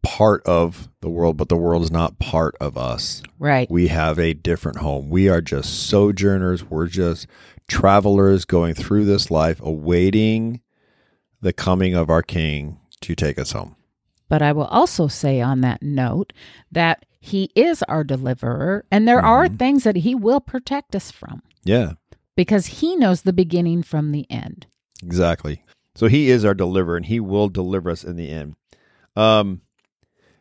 part 0.03 0.46
of 0.46 0.89
the 1.01 1.10
world, 1.10 1.38
but 1.38 1.50
the 1.50 1.58
world 1.58 1.84
is 1.84 1.91
not 1.91 2.20
part 2.20 2.55
of 2.60 2.77
us. 2.77 3.22
Right. 3.39 3.70
We 3.70 3.88
have 3.88 4.17
a 4.17 4.34
different 4.34 4.79
home. 4.79 5.10
We 5.10 5.29
are 5.29 5.41
just 5.41 5.88
sojourners. 5.88 6.63
We're 6.63 6.88
just 6.88 7.27
travelers 7.67 8.46
going 8.46 8.74
through 8.74 9.05
this 9.05 9.29
life, 9.29 9.62
awaiting 9.62 10.62
the 11.41 11.53
coming 11.53 11.96
of 11.96 12.10
our 12.10 12.24
King 12.24 12.79
to 13.01 13.15
take 13.15 13.38
us 13.39 13.51
home. 13.51 13.75
But 14.29 14.41
I 14.41 14.53
will 14.53 14.65
also 14.65 15.08
say 15.08 15.41
on 15.41 15.62
that 15.62 15.81
note 15.81 16.34
that 16.72 17.05
he 17.20 17.51
is 17.55 17.84
our 17.84 18.03
deliverer 18.03 18.86
and 18.89 19.08
there 19.08 19.24
are 19.24 19.46
mm-hmm. 19.46 19.58
things 19.58 19.84
that 19.84 19.98
he 19.98 20.15
will 20.15 20.39
protect 20.39 20.96
us 20.96 21.12
from 21.12 21.43
Yeah, 21.63 21.93
because 22.36 22.65
he 22.67 22.96
knows 22.96 23.22
the 23.22 23.34
beginning 23.34 23.84
from 23.84 24.12
the 24.12 24.25
end. 24.29 24.67
exactly. 25.03 25.63
So 25.95 26.07
he 26.07 26.29
is 26.29 26.45
our 26.45 26.53
deliverer, 26.53 26.98
and 26.98 27.05
he 27.05 27.19
will 27.19 27.50
deliver 27.50 27.89
us 27.89 28.03
in 28.03 28.15
the 28.15 28.29
end. 28.29 28.55
Um, 29.15 29.62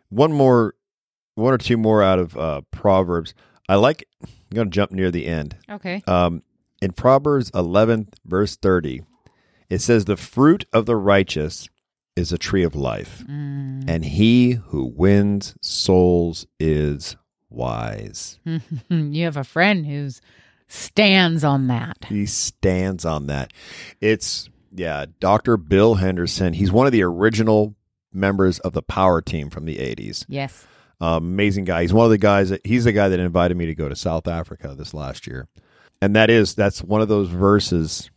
one 0.08 0.32
more, 0.32 0.74
one 1.34 1.52
or 1.54 1.58
two 1.58 1.76
more 1.76 2.02
out 2.02 2.18
of 2.18 2.36
uh, 2.36 2.60
Proverbs. 2.70 3.34
I 3.68 3.74
like. 3.76 4.04
I'm 4.22 4.28
going 4.54 4.70
to 4.70 4.74
jump 4.74 4.90
near 4.92 5.10
the 5.10 5.26
end. 5.26 5.56
Okay. 5.70 6.02
Um, 6.06 6.42
in 6.82 6.92
Proverbs 6.92 7.50
11, 7.54 8.08
verse 8.24 8.56
30, 8.56 9.02
it 9.68 9.80
says, 9.80 10.04
The 10.04 10.16
fruit 10.16 10.64
of 10.72 10.86
the 10.86 10.96
righteous 10.96 11.68
is 12.16 12.32
a 12.32 12.38
tree 12.38 12.64
of 12.64 12.74
life, 12.74 13.22
Mm. 13.28 13.84
and 13.88 14.04
he 14.04 14.52
who 14.52 14.84
wins 14.84 15.54
souls 15.62 16.46
is 16.58 17.16
wise. 17.48 18.38
you 18.88 19.24
have 19.24 19.36
a 19.36 19.44
friend 19.44 19.86
who's 19.86 20.20
stands 20.68 21.44
on 21.44 21.66
that. 21.68 21.96
He 22.08 22.26
stands 22.26 23.04
on 23.04 23.26
that. 23.28 23.52
It's, 24.00 24.48
yeah, 24.74 25.06
Dr. 25.18 25.56
Bill 25.56 25.96
Henderson. 25.96 26.54
He's 26.54 26.72
one 26.72 26.86
of 26.86 26.92
the 26.92 27.02
original 27.02 27.74
members 28.12 28.58
of 28.60 28.72
the 28.72 28.82
power 28.82 29.20
team 29.20 29.50
from 29.50 29.64
the 29.64 29.76
80s. 29.76 30.24
Yes. 30.28 30.66
Um, 31.00 31.24
amazing 31.24 31.64
guy. 31.64 31.82
He's 31.82 31.92
one 31.92 32.04
of 32.04 32.10
the 32.10 32.18
guys 32.18 32.50
that 32.50 32.60
he's 32.64 32.84
the 32.84 32.92
guy 32.92 33.08
that 33.08 33.20
invited 33.20 33.56
me 33.56 33.66
to 33.66 33.74
go 33.74 33.88
to 33.88 33.96
South 33.96 34.28
Africa 34.28 34.74
this 34.76 34.92
last 34.92 35.26
year. 35.26 35.48
And 36.02 36.14
that 36.14 36.30
is 36.30 36.54
that's 36.54 36.82
one 36.82 37.00
of 37.00 37.08
those 37.08 37.28
verses 37.28 38.10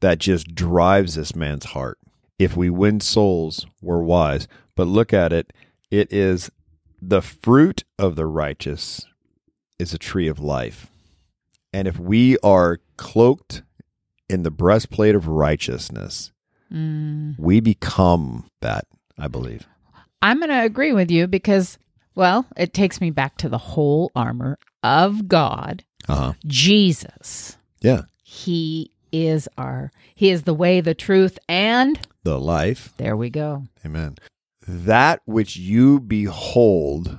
that 0.00 0.18
just 0.18 0.54
drives 0.54 1.14
this 1.14 1.34
man's 1.34 1.66
heart. 1.66 1.98
If 2.38 2.56
we 2.56 2.70
win 2.70 3.00
souls, 3.00 3.66
we're 3.82 4.02
wise. 4.02 4.46
But 4.76 4.86
look 4.86 5.12
at 5.12 5.32
it. 5.32 5.52
It 5.90 6.12
is 6.12 6.50
the 7.02 7.20
fruit 7.20 7.84
of 7.98 8.16
the 8.16 8.26
righteous 8.26 9.06
is 9.78 9.92
a 9.92 9.98
tree 9.98 10.28
of 10.28 10.38
life. 10.38 10.86
And 11.72 11.88
if 11.88 11.98
we 11.98 12.38
are 12.38 12.78
cloaked 12.96 13.62
in 14.30 14.42
the 14.44 14.50
breastplate 14.50 15.14
of 15.14 15.26
righteousness, 15.28 16.32
Mm. 16.72 17.34
we 17.38 17.58
become 17.60 18.48
that, 18.60 18.86
I 19.18 19.26
believe. 19.26 19.66
I'm 20.22 20.38
going 20.38 20.50
to 20.50 20.62
agree 20.62 20.92
with 20.92 21.10
you 21.10 21.26
because, 21.26 21.78
well, 22.14 22.46
it 22.56 22.72
takes 22.72 23.00
me 23.00 23.10
back 23.10 23.36
to 23.38 23.48
the 23.48 23.58
whole 23.58 24.12
armor 24.14 24.56
of 24.84 25.26
God, 25.26 25.82
Uh-huh. 26.08 26.34
Jesus. 26.46 27.56
Yeah. 27.80 28.02
He 28.22 28.92
is 29.10 29.48
our, 29.58 29.90
He 30.14 30.30
is 30.30 30.44
the 30.44 30.54
way, 30.54 30.80
the 30.80 30.94
truth, 30.94 31.38
and 31.48 31.98
The 32.22 32.38
life 32.38 32.92
there 32.98 33.16
we 33.16 33.30
go. 33.30 33.64
Amen. 33.84 34.14
That 34.68 35.22
which 35.24 35.56
you 35.56 35.98
behold, 35.98 37.18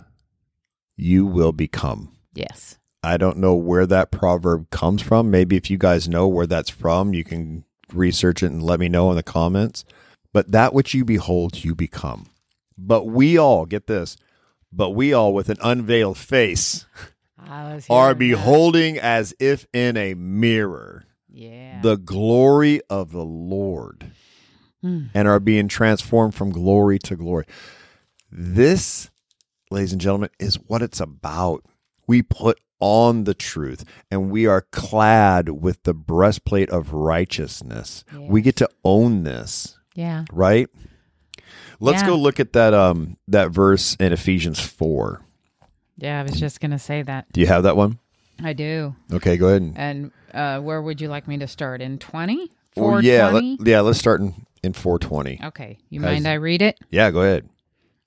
you 0.95 1.25
will 1.25 1.51
become. 1.51 2.15
Yes. 2.33 2.77
I 3.03 3.17
don't 3.17 3.37
know 3.37 3.55
where 3.55 3.85
that 3.87 4.11
proverb 4.11 4.69
comes 4.69 5.01
from. 5.01 5.31
Maybe 5.31 5.55
if 5.55 5.69
you 5.69 5.77
guys 5.77 6.07
know 6.07 6.27
where 6.27 6.45
that's 6.47 6.69
from, 6.69 7.13
you 7.13 7.23
can 7.23 7.63
research 7.93 8.43
it 8.43 8.47
and 8.51 8.61
let 8.61 8.79
me 8.79 8.89
know 8.89 9.09
in 9.09 9.15
the 9.15 9.23
comments. 9.23 9.83
But 10.33 10.51
that 10.51 10.73
which 10.73 10.93
you 10.93 11.03
behold, 11.03 11.63
you 11.63 11.73
become. 11.75 12.27
But 12.77 13.05
we 13.07 13.37
all, 13.37 13.65
get 13.65 13.87
this, 13.87 14.17
but 14.71 14.91
we 14.91 15.13
all 15.13 15.33
with 15.33 15.49
an 15.49 15.57
unveiled 15.61 16.17
face 16.17 16.85
are 17.37 17.79
hearing 17.79 17.87
that. 17.87 18.17
beholding 18.19 18.97
as 18.99 19.33
if 19.39 19.65
in 19.73 19.97
a 19.97 20.13
mirror 20.13 21.05
Yeah. 21.29 21.81
the 21.81 21.97
glory 21.97 22.81
of 22.89 23.11
the 23.11 23.25
Lord. 23.25 24.11
Mm. 24.83 25.09
and 25.13 25.27
are 25.27 25.39
being 25.39 25.67
transformed 25.67 26.33
from 26.33 26.49
glory 26.49 26.97
to 26.97 27.15
glory. 27.15 27.45
This, 28.31 29.11
ladies 29.69 29.91
and 29.91 30.01
gentlemen, 30.01 30.29
is 30.39 30.55
what 30.55 30.81
it's 30.81 30.99
about. 30.99 31.63
We 32.11 32.21
put 32.23 32.59
on 32.81 33.23
the 33.23 33.33
truth 33.33 33.85
and 34.11 34.29
we 34.29 34.45
are 34.45 34.65
clad 34.71 35.47
with 35.47 35.81
the 35.83 35.93
breastplate 35.93 36.69
of 36.69 36.91
righteousness. 36.91 38.03
Yeah. 38.11 38.19
We 38.27 38.41
get 38.41 38.57
to 38.57 38.67
own 38.83 39.23
this, 39.23 39.77
Yeah. 39.95 40.25
right? 40.33 40.67
Let's 41.79 42.01
Yeah. 42.01 42.07
go 42.07 42.15
look 42.17 42.41
at 42.41 42.51
that 42.51 42.73
um 42.73 43.15
that 43.29 43.51
verse 43.51 43.95
in 43.97 44.11
Ephesians 44.11 44.59
4. 44.59 45.21
Yeah, 45.97 46.19
I 46.19 46.23
was 46.23 46.37
just 46.37 46.59
going 46.59 46.71
to 46.71 46.79
say 46.79 47.01
that. 47.01 47.31
Do 47.31 47.39
you 47.39 47.47
have 47.47 47.63
that 47.63 47.77
one? 47.77 47.97
I 48.43 48.51
do. 48.51 48.93
Okay, 49.13 49.37
go 49.37 49.47
ahead. 49.47 49.61
And, 49.61 49.77
And 49.77 50.11
uh, 50.33 50.59
where 50.61 50.81
would 50.81 50.99
you 50.99 51.07
like 51.07 51.29
me 51.29 51.37
to 51.37 51.47
start? 51.47 51.79
In 51.81 51.97
20? 51.97 52.51
Or 52.75 53.01
yeah, 53.01 53.29
let, 53.29 53.43
yeah, 53.65 53.79
let's 53.79 53.99
start 53.99 54.19
in 54.19 54.33
in 54.63 54.73
420. 54.73 55.39
Okay. 55.45 55.77
You 55.89 56.01
As- 56.01 56.05
mind 56.05 56.27
I 56.27 56.33
read 56.33 56.61
it? 56.61 56.77
Yeah, 56.89 57.09
go 57.11 57.21
ahead. 57.21 57.47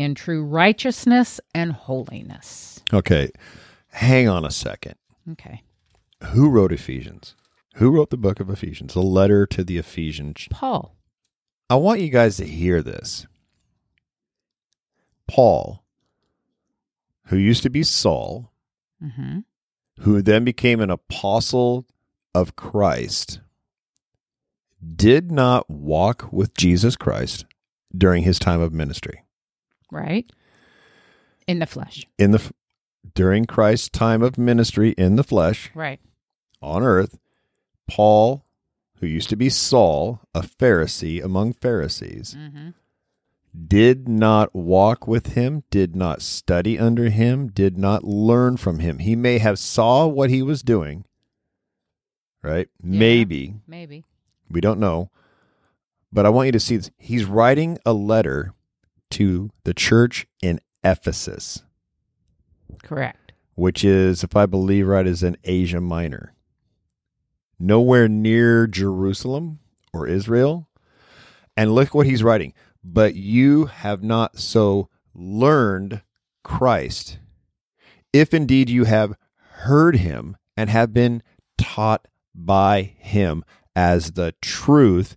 in 0.00 0.14
true 0.14 0.42
righteousness 0.42 1.42
and 1.54 1.72
holiness. 1.72 2.80
Okay. 2.90 3.30
Hang 3.88 4.28
on 4.28 4.46
a 4.46 4.50
second. 4.50 4.94
Okay. 5.32 5.62
Who 6.28 6.48
wrote 6.48 6.72
Ephesians? 6.72 7.34
Who 7.74 7.90
wrote 7.90 8.08
the 8.08 8.16
book 8.16 8.40
of 8.40 8.48
Ephesians? 8.48 8.94
The 8.94 9.02
letter 9.02 9.46
to 9.48 9.62
the 9.62 9.76
Ephesians. 9.76 10.48
Paul. 10.50 10.96
I 11.68 11.74
want 11.74 12.00
you 12.00 12.08
guys 12.08 12.38
to 12.38 12.46
hear 12.46 12.80
this. 12.82 13.26
Paul, 15.28 15.84
who 17.26 17.36
used 17.36 17.62
to 17.62 17.70
be 17.70 17.82
Saul, 17.82 18.50
hmm 19.00 19.40
who 20.00 20.22
then 20.22 20.44
became 20.44 20.80
an 20.80 20.88
apostle 20.88 21.84
of 22.34 22.56
Christ, 22.56 23.40
did 24.96 25.30
not 25.30 25.68
walk 25.68 26.32
with 26.32 26.56
Jesus 26.56 26.96
Christ 26.96 27.44
during 27.94 28.22
his 28.22 28.38
time 28.38 28.62
of 28.62 28.72
ministry. 28.72 29.24
Right? 29.90 30.30
In 31.46 31.58
the 31.58 31.66
flesh. 31.66 32.06
In 32.18 32.30
the 32.30 32.52
during 33.14 33.44
Christ's 33.46 33.88
time 33.88 34.22
of 34.22 34.38
ministry 34.38 34.90
in 34.96 35.16
the 35.16 35.24
flesh 35.24 35.70
Right. 35.74 36.00
on 36.62 36.82
earth, 36.82 37.18
Paul, 37.88 38.44
who 38.98 39.06
used 39.06 39.30
to 39.30 39.36
be 39.36 39.48
Saul, 39.48 40.20
a 40.34 40.42
Pharisee 40.42 41.22
among 41.22 41.54
Pharisees, 41.54 42.34
hmm 42.38 42.70
did 43.66 44.08
not 44.08 44.54
walk 44.54 45.08
with 45.08 45.32
him, 45.34 45.64
did 45.70 45.96
not 45.96 46.22
study 46.22 46.78
under 46.78 47.10
him, 47.10 47.48
did 47.48 47.76
not 47.76 48.04
learn 48.04 48.56
from 48.56 48.78
him. 48.78 49.00
He 49.00 49.16
may 49.16 49.38
have 49.38 49.58
saw 49.58 50.06
what 50.06 50.30
he 50.30 50.40
was 50.40 50.62
doing, 50.62 51.04
right? 52.44 52.68
Maybe. 52.80 53.56
Maybe. 53.66 54.04
We 54.48 54.60
don't 54.60 54.78
know. 54.78 55.10
But 56.12 56.26
I 56.26 56.28
want 56.28 56.46
you 56.46 56.52
to 56.52 56.60
see 56.60 56.76
this. 56.76 56.92
He's 56.96 57.24
writing 57.24 57.76
a 57.84 57.92
letter 57.92 58.54
to 59.10 59.50
the 59.64 59.74
church 59.74 60.26
in 60.42 60.60
Ephesus, 60.82 61.62
Correct. 62.82 63.32
which 63.54 63.84
is, 63.84 64.24
if 64.24 64.36
I 64.36 64.46
believe 64.46 64.86
right, 64.86 65.06
is 65.06 65.22
in 65.22 65.36
Asia 65.44 65.80
Minor. 65.80 66.34
Nowhere 67.58 68.08
near 68.08 68.66
Jerusalem 68.66 69.58
or 69.92 70.06
Israel. 70.06 70.68
And 71.56 71.74
look 71.74 71.94
what 71.94 72.06
he's 72.06 72.22
writing. 72.22 72.54
But 72.82 73.14
you 73.14 73.66
have 73.66 74.02
not 74.02 74.38
so 74.38 74.88
learned 75.14 76.00
Christ, 76.42 77.18
if 78.12 78.32
indeed 78.32 78.70
you 78.70 78.84
have 78.84 79.14
heard 79.50 79.96
him 79.96 80.36
and 80.56 80.70
have 80.70 80.94
been 80.94 81.22
taught 81.58 82.08
by 82.34 82.94
him, 82.98 83.44
as 83.76 84.12
the 84.12 84.34
truth 84.40 85.16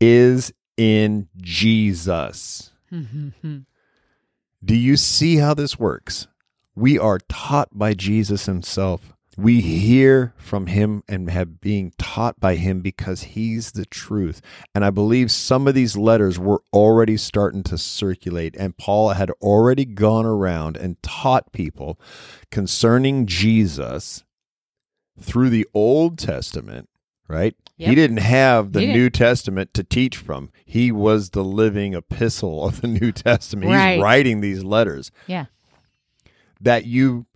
is 0.00 0.52
in 0.76 1.28
Jesus. 1.38 2.72
Do 2.90 4.76
you 4.76 4.96
see 4.96 5.36
how 5.36 5.54
this 5.54 5.78
works? 5.78 6.26
We 6.74 6.98
are 6.98 7.18
taught 7.28 7.68
by 7.72 7.94
Jesus 7.94 8.46
himself. 8.46 9.12
We 9.36 9.60
hear 9.60 10.34
from 10.36 10.66
him 10.66 11.04
and 11.08 11.30
have 11.30 11.60
being 11.60 11.92
taught 11.96 12.40
by 12.40 12.56
him 12.56 12.80
because 12.80 13.22
he's 13.22 13.70
the 13.70 13.86
truth. 13.86 14.40
And 14.74 14.84
I 14.84 14.90
believe 14.90 15.30
some 15.30 15.68
of 15.68 15.74
these 15.74 15.96
letters 15.96 16.40
were 16.40 16.60
already 16.72 17.16
starting 17.16 17.62
to 17.64 17.78
circulate 17.78 18.56
and 18.58 18.76
Paul 18.76 19.10
had 19.10 19.30
already 19.40 19.84
gone 19.84 20.26
around 20.26 20.76
and 20.76 21.00
taught 21.04 21.52
people 21.52 22.00
concerning 22.50 23.26
Jesus 23.26 24.24
through 25.20 25.50
the 25.50 25.68
Old 25.72 26.18
Testament, 26.18 26.88
right? 27.28 27.54
He 27.86 27.94
didn't 27.94 28.16
have 28.18 28.72
the 28.72 28.80
didn't. 28.80 28.94
New 28.96 29.08
Testament 29.10 29.72
to 29.74 29.84
teach 29.84 30.16
from. 30.16 30.50
He 30.64 30.90
was 30.90 31.30
the 31.30 31.44
living 31.44 31.94
epistle 31.94 32.64
of 32.66 32.80
the 32.80 32.88
New 33.00 33.12
Testament. 33.12 33.70
Right. 33.70 33.94
He's 33.94 34.02
writing 34.02 34.40
these 34.40 34.64
letters 34.64 35.10
Yeah. 35.28 35.46
that 36.60 36.86
you 36.86 37.26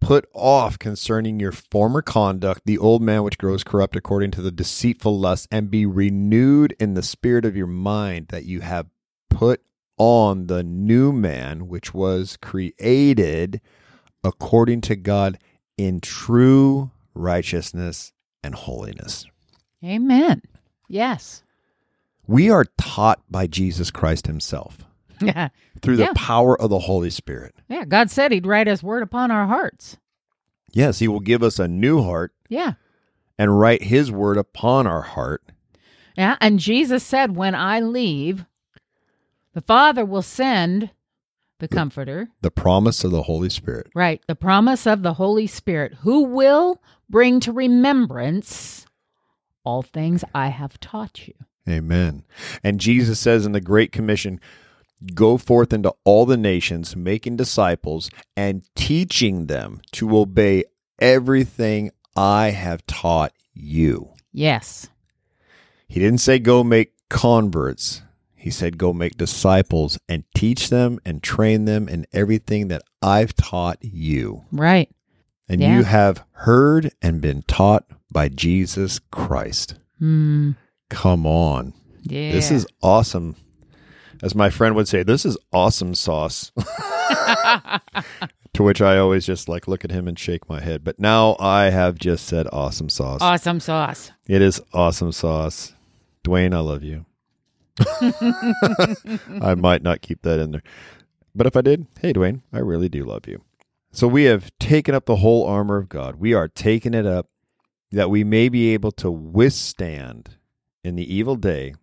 put 0.00 0.28
off 0.32 0.78
concerning 0.78 1.40
your 1.40 1.52
former 1.52 2.00
conduct, 2.00 2.62
the 2.64 2.78
old 2.78 3.02
man 3.02 3.24
which 3.24 3.36
grows 3.36 3.64
corrupt 3.64 3.96
according 3.96 4.30
to 4.30 4.40
the 4.42 4.52
deceitful 4.52 5.18
lust, 5.18 5.48
and 5.50 5.70
be 5.70 5.84
renewed 5.84 6.74
in 6.78 6.94
the 6.94 7.02
spirit 7.02 7.44
of 7.44 7.56
your 7.56 7.66
mind, 7.66 8.28
that 8.28 8.44
you 8.44 8.60
have 8.60 8.86
put 9.28 9.60
on 9.98 10.46
the 10.46 10.62
new 10.62 11.12
man 11.12 11.66
which 11.66 11.92
was 11.92 12.36
created 12.40 13.60
according 14.22 14.80
to 14.82 14.94
God 14.96 15.38
in 15.76 16.00
true 16.00 16.90
righteousness 17.14 18.12
and 18.44 18.54
holiness. 18.54 19.26
Amen. 19.84 20.42
Yes. 20.88 21.42
We 22.26 22.50
are 22.50 22.66
taught 22.78 23.20
by 23.30 23.46
Jesus 23.46 23.90
Christ 23.90 24.26
himself 24.26 24.78
Yeah. 25.20 25.48
through 25.80 25.96
the 25.96 26.04
Yeah. 26.04 26.12
power 26.14 26.60
of 26.60 26.70
the 26.70 26.80
Holy 26.80 27.10
Spirit. 27.10 27.54
Yeah. 27.68 27.84
God 27.84 28.10
said 28.10 28.32
he'd 28.32 28.46
write 28.46 28.66
his 28.66 28.82
word 28.82 29.02
upon 29.02 29.30
our 29.30 29.46
hearts. 29.46 29.96
Yes, 30.72 30.98
he 30.98 31.08
will 31.08 31.20
give 31.20 31.42
us 31.42 31.58
a 31.58 31.68
new 31.68 32.02
heart 32.02 32.32
Yeah. 32.48 32.72
and 33.38 33.58
write 33.58 33.84
his 33.84 34.10
word 34.12 34.36
upon 34.36 34.86
our 34.86 35.02
heart. 35.02 35.42
Yeah. 36.16 36.36
And 36.40 36.58
Jesus 36.58 37.04
said, 37.04 37.36
when 37.36 37.54
I 37.54 37.80
leave, 37.80 38.44
the 39.54 39.60
Father 39.60 40.04
will 40.04 40.22
send 40.22 40.90
the 41.60 41.68
Comforter. 41.68 42.28
The 42.42 42.50
promise 42.50 43.02
of 43.04 43.10
the 43.10 43.22
Holy 43.22 43.50
Spirit. 43.50 43.88
Right. 43.94 44.22
The 44.28 44.34
promise 44.36 44.86
of 44.86 45.02
the 45.02 45.14
Holy 45.14 45.46
Spirit, 45.46 45.94
who 46.00 46.22
will 46.24 46.80
bring 47.08 47.40
to 47.40 47.52
remembrance 47.52 48.86
all 49.68 49.82
things 49.82 50.24
I 50.34 50.48
have 50.48 50.80
taught 50.80 51.28
you. 51.28 51.34
Amen. 51.68 52.24
And 52.64 52.80
Jesus 52.80 53.20
says 53.20 53.44
in 53.44 53.52
the 53.52 53.60
Great 53.60 53.92
Commission, 53.92 54.40
Go 55.14 55.36
forth 55.36 55.74
into 55.74 55.94
all 56.04 56.24
the 56.24 56.38
nations, 56.38 56.96
making 56.96 57.36
disciples 57.36 58.10
and 58.34 58.62
teaching 58.74 59.46
them 59.46 59.82
to 59.92 60.16
obey 60.16 60.64
everything 60.98 61.90
I 62.16 62.50
have 62.50 62.84
taught 62.86 63.32
you. 63.52 64.14
Yes. 64.32 64.88
He 65.86 66.00
didn't 66.00 66.18
say 66.18 66.38
go 66.38 66.64
make 66.64 66.94
converts. 67.10 68.00
He 68.34 68.50
said 68.50 68.78
go 68.78 68.94
make 68.94 69.18
disciples 69.18 69.98
and 70.08 70.24
teach 70.34 70.70
them 70.70 70.98
and 71.04 71.22
train 71.22 71.66
them 71.66 71.88
in 71.88 72.06
everything 72.14 72.68
that 72.68 72.82
I've 73.02 73.34
taught 73.34 73.78
you. 73.82 74.46
Right. 74.50 74.90
And 75.48 75.60
Yeah. 75.60 75.76
you 75.78 75.84
have 75.84 76.24
heard 76.32 76.92
and 77.00 77.20
been 77.20 77.42
taught 77.42 77.84
by 78.12 78.28
Jesus 78.28 78.98
Christ. 79.10 79.74
Hmm. 79.98 80.52
Come 80.90 81.26
on. 81.26 81.72
Yeah. 82.02 82.32
This 82.32 82.50
is 82.50 82.66
awesome. 82.82 83.36
As 84.22 84.34
my 84.34 84.50
friend 84.50 84.74
would 84.74 84.88
say, 84.88 85.02
this 85.02 85.24
is 85.24 85.36
awesome 85.52 85.94
sauce. 85.94 86.50
to 88.54 88.62
which 88.62 88.80
I 88.82 88.98
always 88.98 89.24
just 89.26 89.48
like 89.48 89.68
look 89.68 89.84
at 89.84 89.90
him 89.90 90.08
and 90.08 90.18
shake 90.18 90.48
my 90.48 90.60
head. 90.60 90.82
But 90.84 90.98
now 90.98 91.36
I 91.38 91.70
have 91.70 91.96
just 91.98 92.26
said 92.26 92.46
awesome 92.52 92.88
sauce. 92.88 93.20
awesome 93.22 93.60
sauce. 93.60 94.10
It 94.26 94.42
is 94.42 94.60
awesome 94.72 95.12
sauce. 95.12 95.72
Dwayne, 96.24 96.54
I 96.54 96.58
love 96.60 96.82
you. 96.82 97.06
I 99.42 99.54
might 99.54 99.82
not 99.82 100.00
keep 100.02 100.22
that 100.22 100.40
in 100.40 100.50
there. 100.52 100.62
But 101.34 101.46
if 101.46 101.56
I 101.56 101.60
did, 101.60 101.86
hey, 102.00 102.12
Dwayne, 102.12 102.42
I 102.52 102.58
really 102.58 102.88
do 102.88 103.04
love 103.04 103.28
you. 103.28 103.42
So 103.90 104.06
we 104.06 104.24
have 104.24 104.50
taken 104.58 104.94
up 104.94 105.06
the 105.06 105.16
whole 105.16 105.46
armor 105.46 105.78
of 105.78 105.88
God. 105.88 106.16
We 106.16 106.34
are 106.34 106.48
taking 106.48 106.94
it 106.94 107.06
up 107.06 107.28
that 107.90 108.10
we 108.10 108.22
may 108.22 108.48
be 108.48 108.74
able 108.74 108.92
to 108.92 109.10
withstand 109.10 110.36
in 110.84 110.96
the 110.96 111.14
evil 111.14 111.36
day 111.36 111.74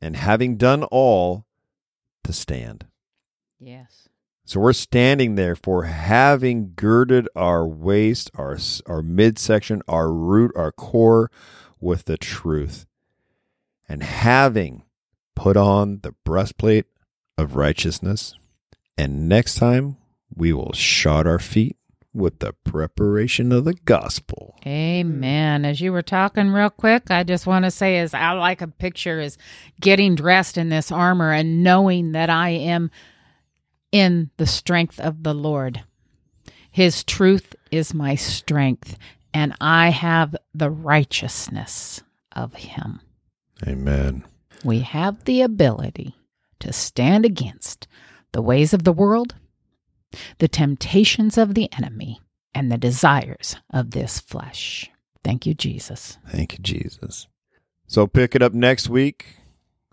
and 0.00 0.16
having 0.16 0.56
done 0.56 0.84
all, 0.84 1.44
to 2.24 2.32
stand. 2.32 2.86
Yes. 3.58 4.08
So 4.48 4.60
we're 4.60 4.72
standing 4.72 5.34
there 5.34 5.54
for 5.54 5.84
having 5.84 6.72
girded 6.74 7.28
our 7.36 7.66
waist, 7.66 8.30
our 8.34 8.56
our 8.86 9.02
midsection, 9.02 9.82
our 9.86 10.10
root, 10.10 10.52
our 10.56 10.72
core 10.72 11.30
with 11.80 12.06
the 12.06 12.16
truth, 12.16 12.86
and 13.86 14.02
having 14.02 14.84
put 15.34 15.58
on 15.58 16.00
the 16.02 16.14
breastplate 16.24 16.86
of 17.36 17.56
righteousness. 17.56 18.34
And 18.96 19.28
next 19.28 19.56
time 19.56 19.97
we 20.34 20.52
will 20.52 20.72
shod 20.72 21.26
our 21.26 21.38
feet 21.38 21.76
with 22.14 22.38
the 22.40 22.52
preparation 22.64 23.52
of 23.52 23.64
the 23.64 23.74
gospel. 23.74 24.56
Amen. 24.66 25.64
As 25.64 25.80
you 25.80 25.92
were 25.92 26.02
talking 26.02 26.50
real 26.50 26.70
quick, 26.70 27.10
I 27.10 27.22
just 27.22 27.46
want 27.46 27.64
to 27.64 27.70
say 27.70 27.98
is 27.98 28.14
I 28.14 28.32
like 28.32 28.60
a 28.60 28.66
picture 28.66 29.20
is 29.20 29.38
getting 29.80 30.14
dressed 30.14 30.58
in 30.58 30.68
this 30.68 30.90
armor 30.90 31.32
and 31.32 31.62
knowing 31.62 32.12
that 32.12 32.30
I 32.30 32.50
am 32.50 32.90
in 33.92 34.30
the 34.36 34.46
strength 34.46 34.98
of 35.00 35.22
the 35.22 35.34
Lord. 35.34 35.82
His 36.70 37.04
truth 37.04 37.54
is 37.70 37.94
my 37.94 38.14
strength, 38.14 38.98
and 39.32 39.54
I 39.60 39.90
have 39.90 40.36
the 40.54 40.70
righteousness 40.70 42.02
of 42.32 42.54
him. 42.54 43.00
Amen. 43.66 44.24
We 44.64 44.80
have 44.80 45.24
the 45.24 45.42
ability 45.42 46.14
to 46.60 46.72
stand 46.72 47.24
against 47.24 47.86
the 48.32 48.42
ways 48.42 48.74
of 48.74 48.84
the 48.84 48.92
world, 48.92 49.34
the 50.38 50.48
temptations 50.48 51.38
of 51.38 51.54
the 51.54 51.72
enemy, 51.72 52.20
and 52.54 52.72
the 52.72 52.78
desires 52.78 53.56
of 53.70 53.92
this 53.92 54.20
flesh. 54.20 54.90
Thank 55.22 55.46
you, 55.46 55.54
Jesus. 55.54 56.18
Thank 56.28 56.54
you, 56.54 56.58
Jesus. 56.60 57.28
So 57.86 58.06
pick 58.06 58.34
it 58.34 58.42
up 58.42 58.52
next 58.52 58.88
week 58.88 59.36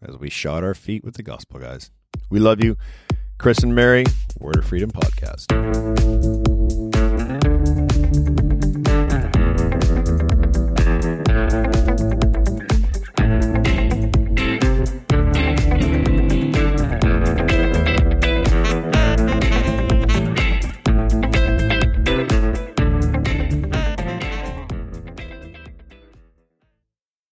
as 0.01 0.17
we 0.17 0.29
shod 0.29 0.63
our 0.63 0.73
feet 0.73 1.03
with 1.03 1.15
the 1.15 1.23
gospel, 1.23 1.59
guys. 1.59 1.91
We 2.29 2.39
love 2.39 2.63
you. 2.63 2.77
Chris 3.37 3.59
and 3.59 3.75
Mary, 3.75 4.05
Word 4.39 4.57
of 4.57 4.65
Freedom 4.65 4.91
Podcast. 4.91 6.44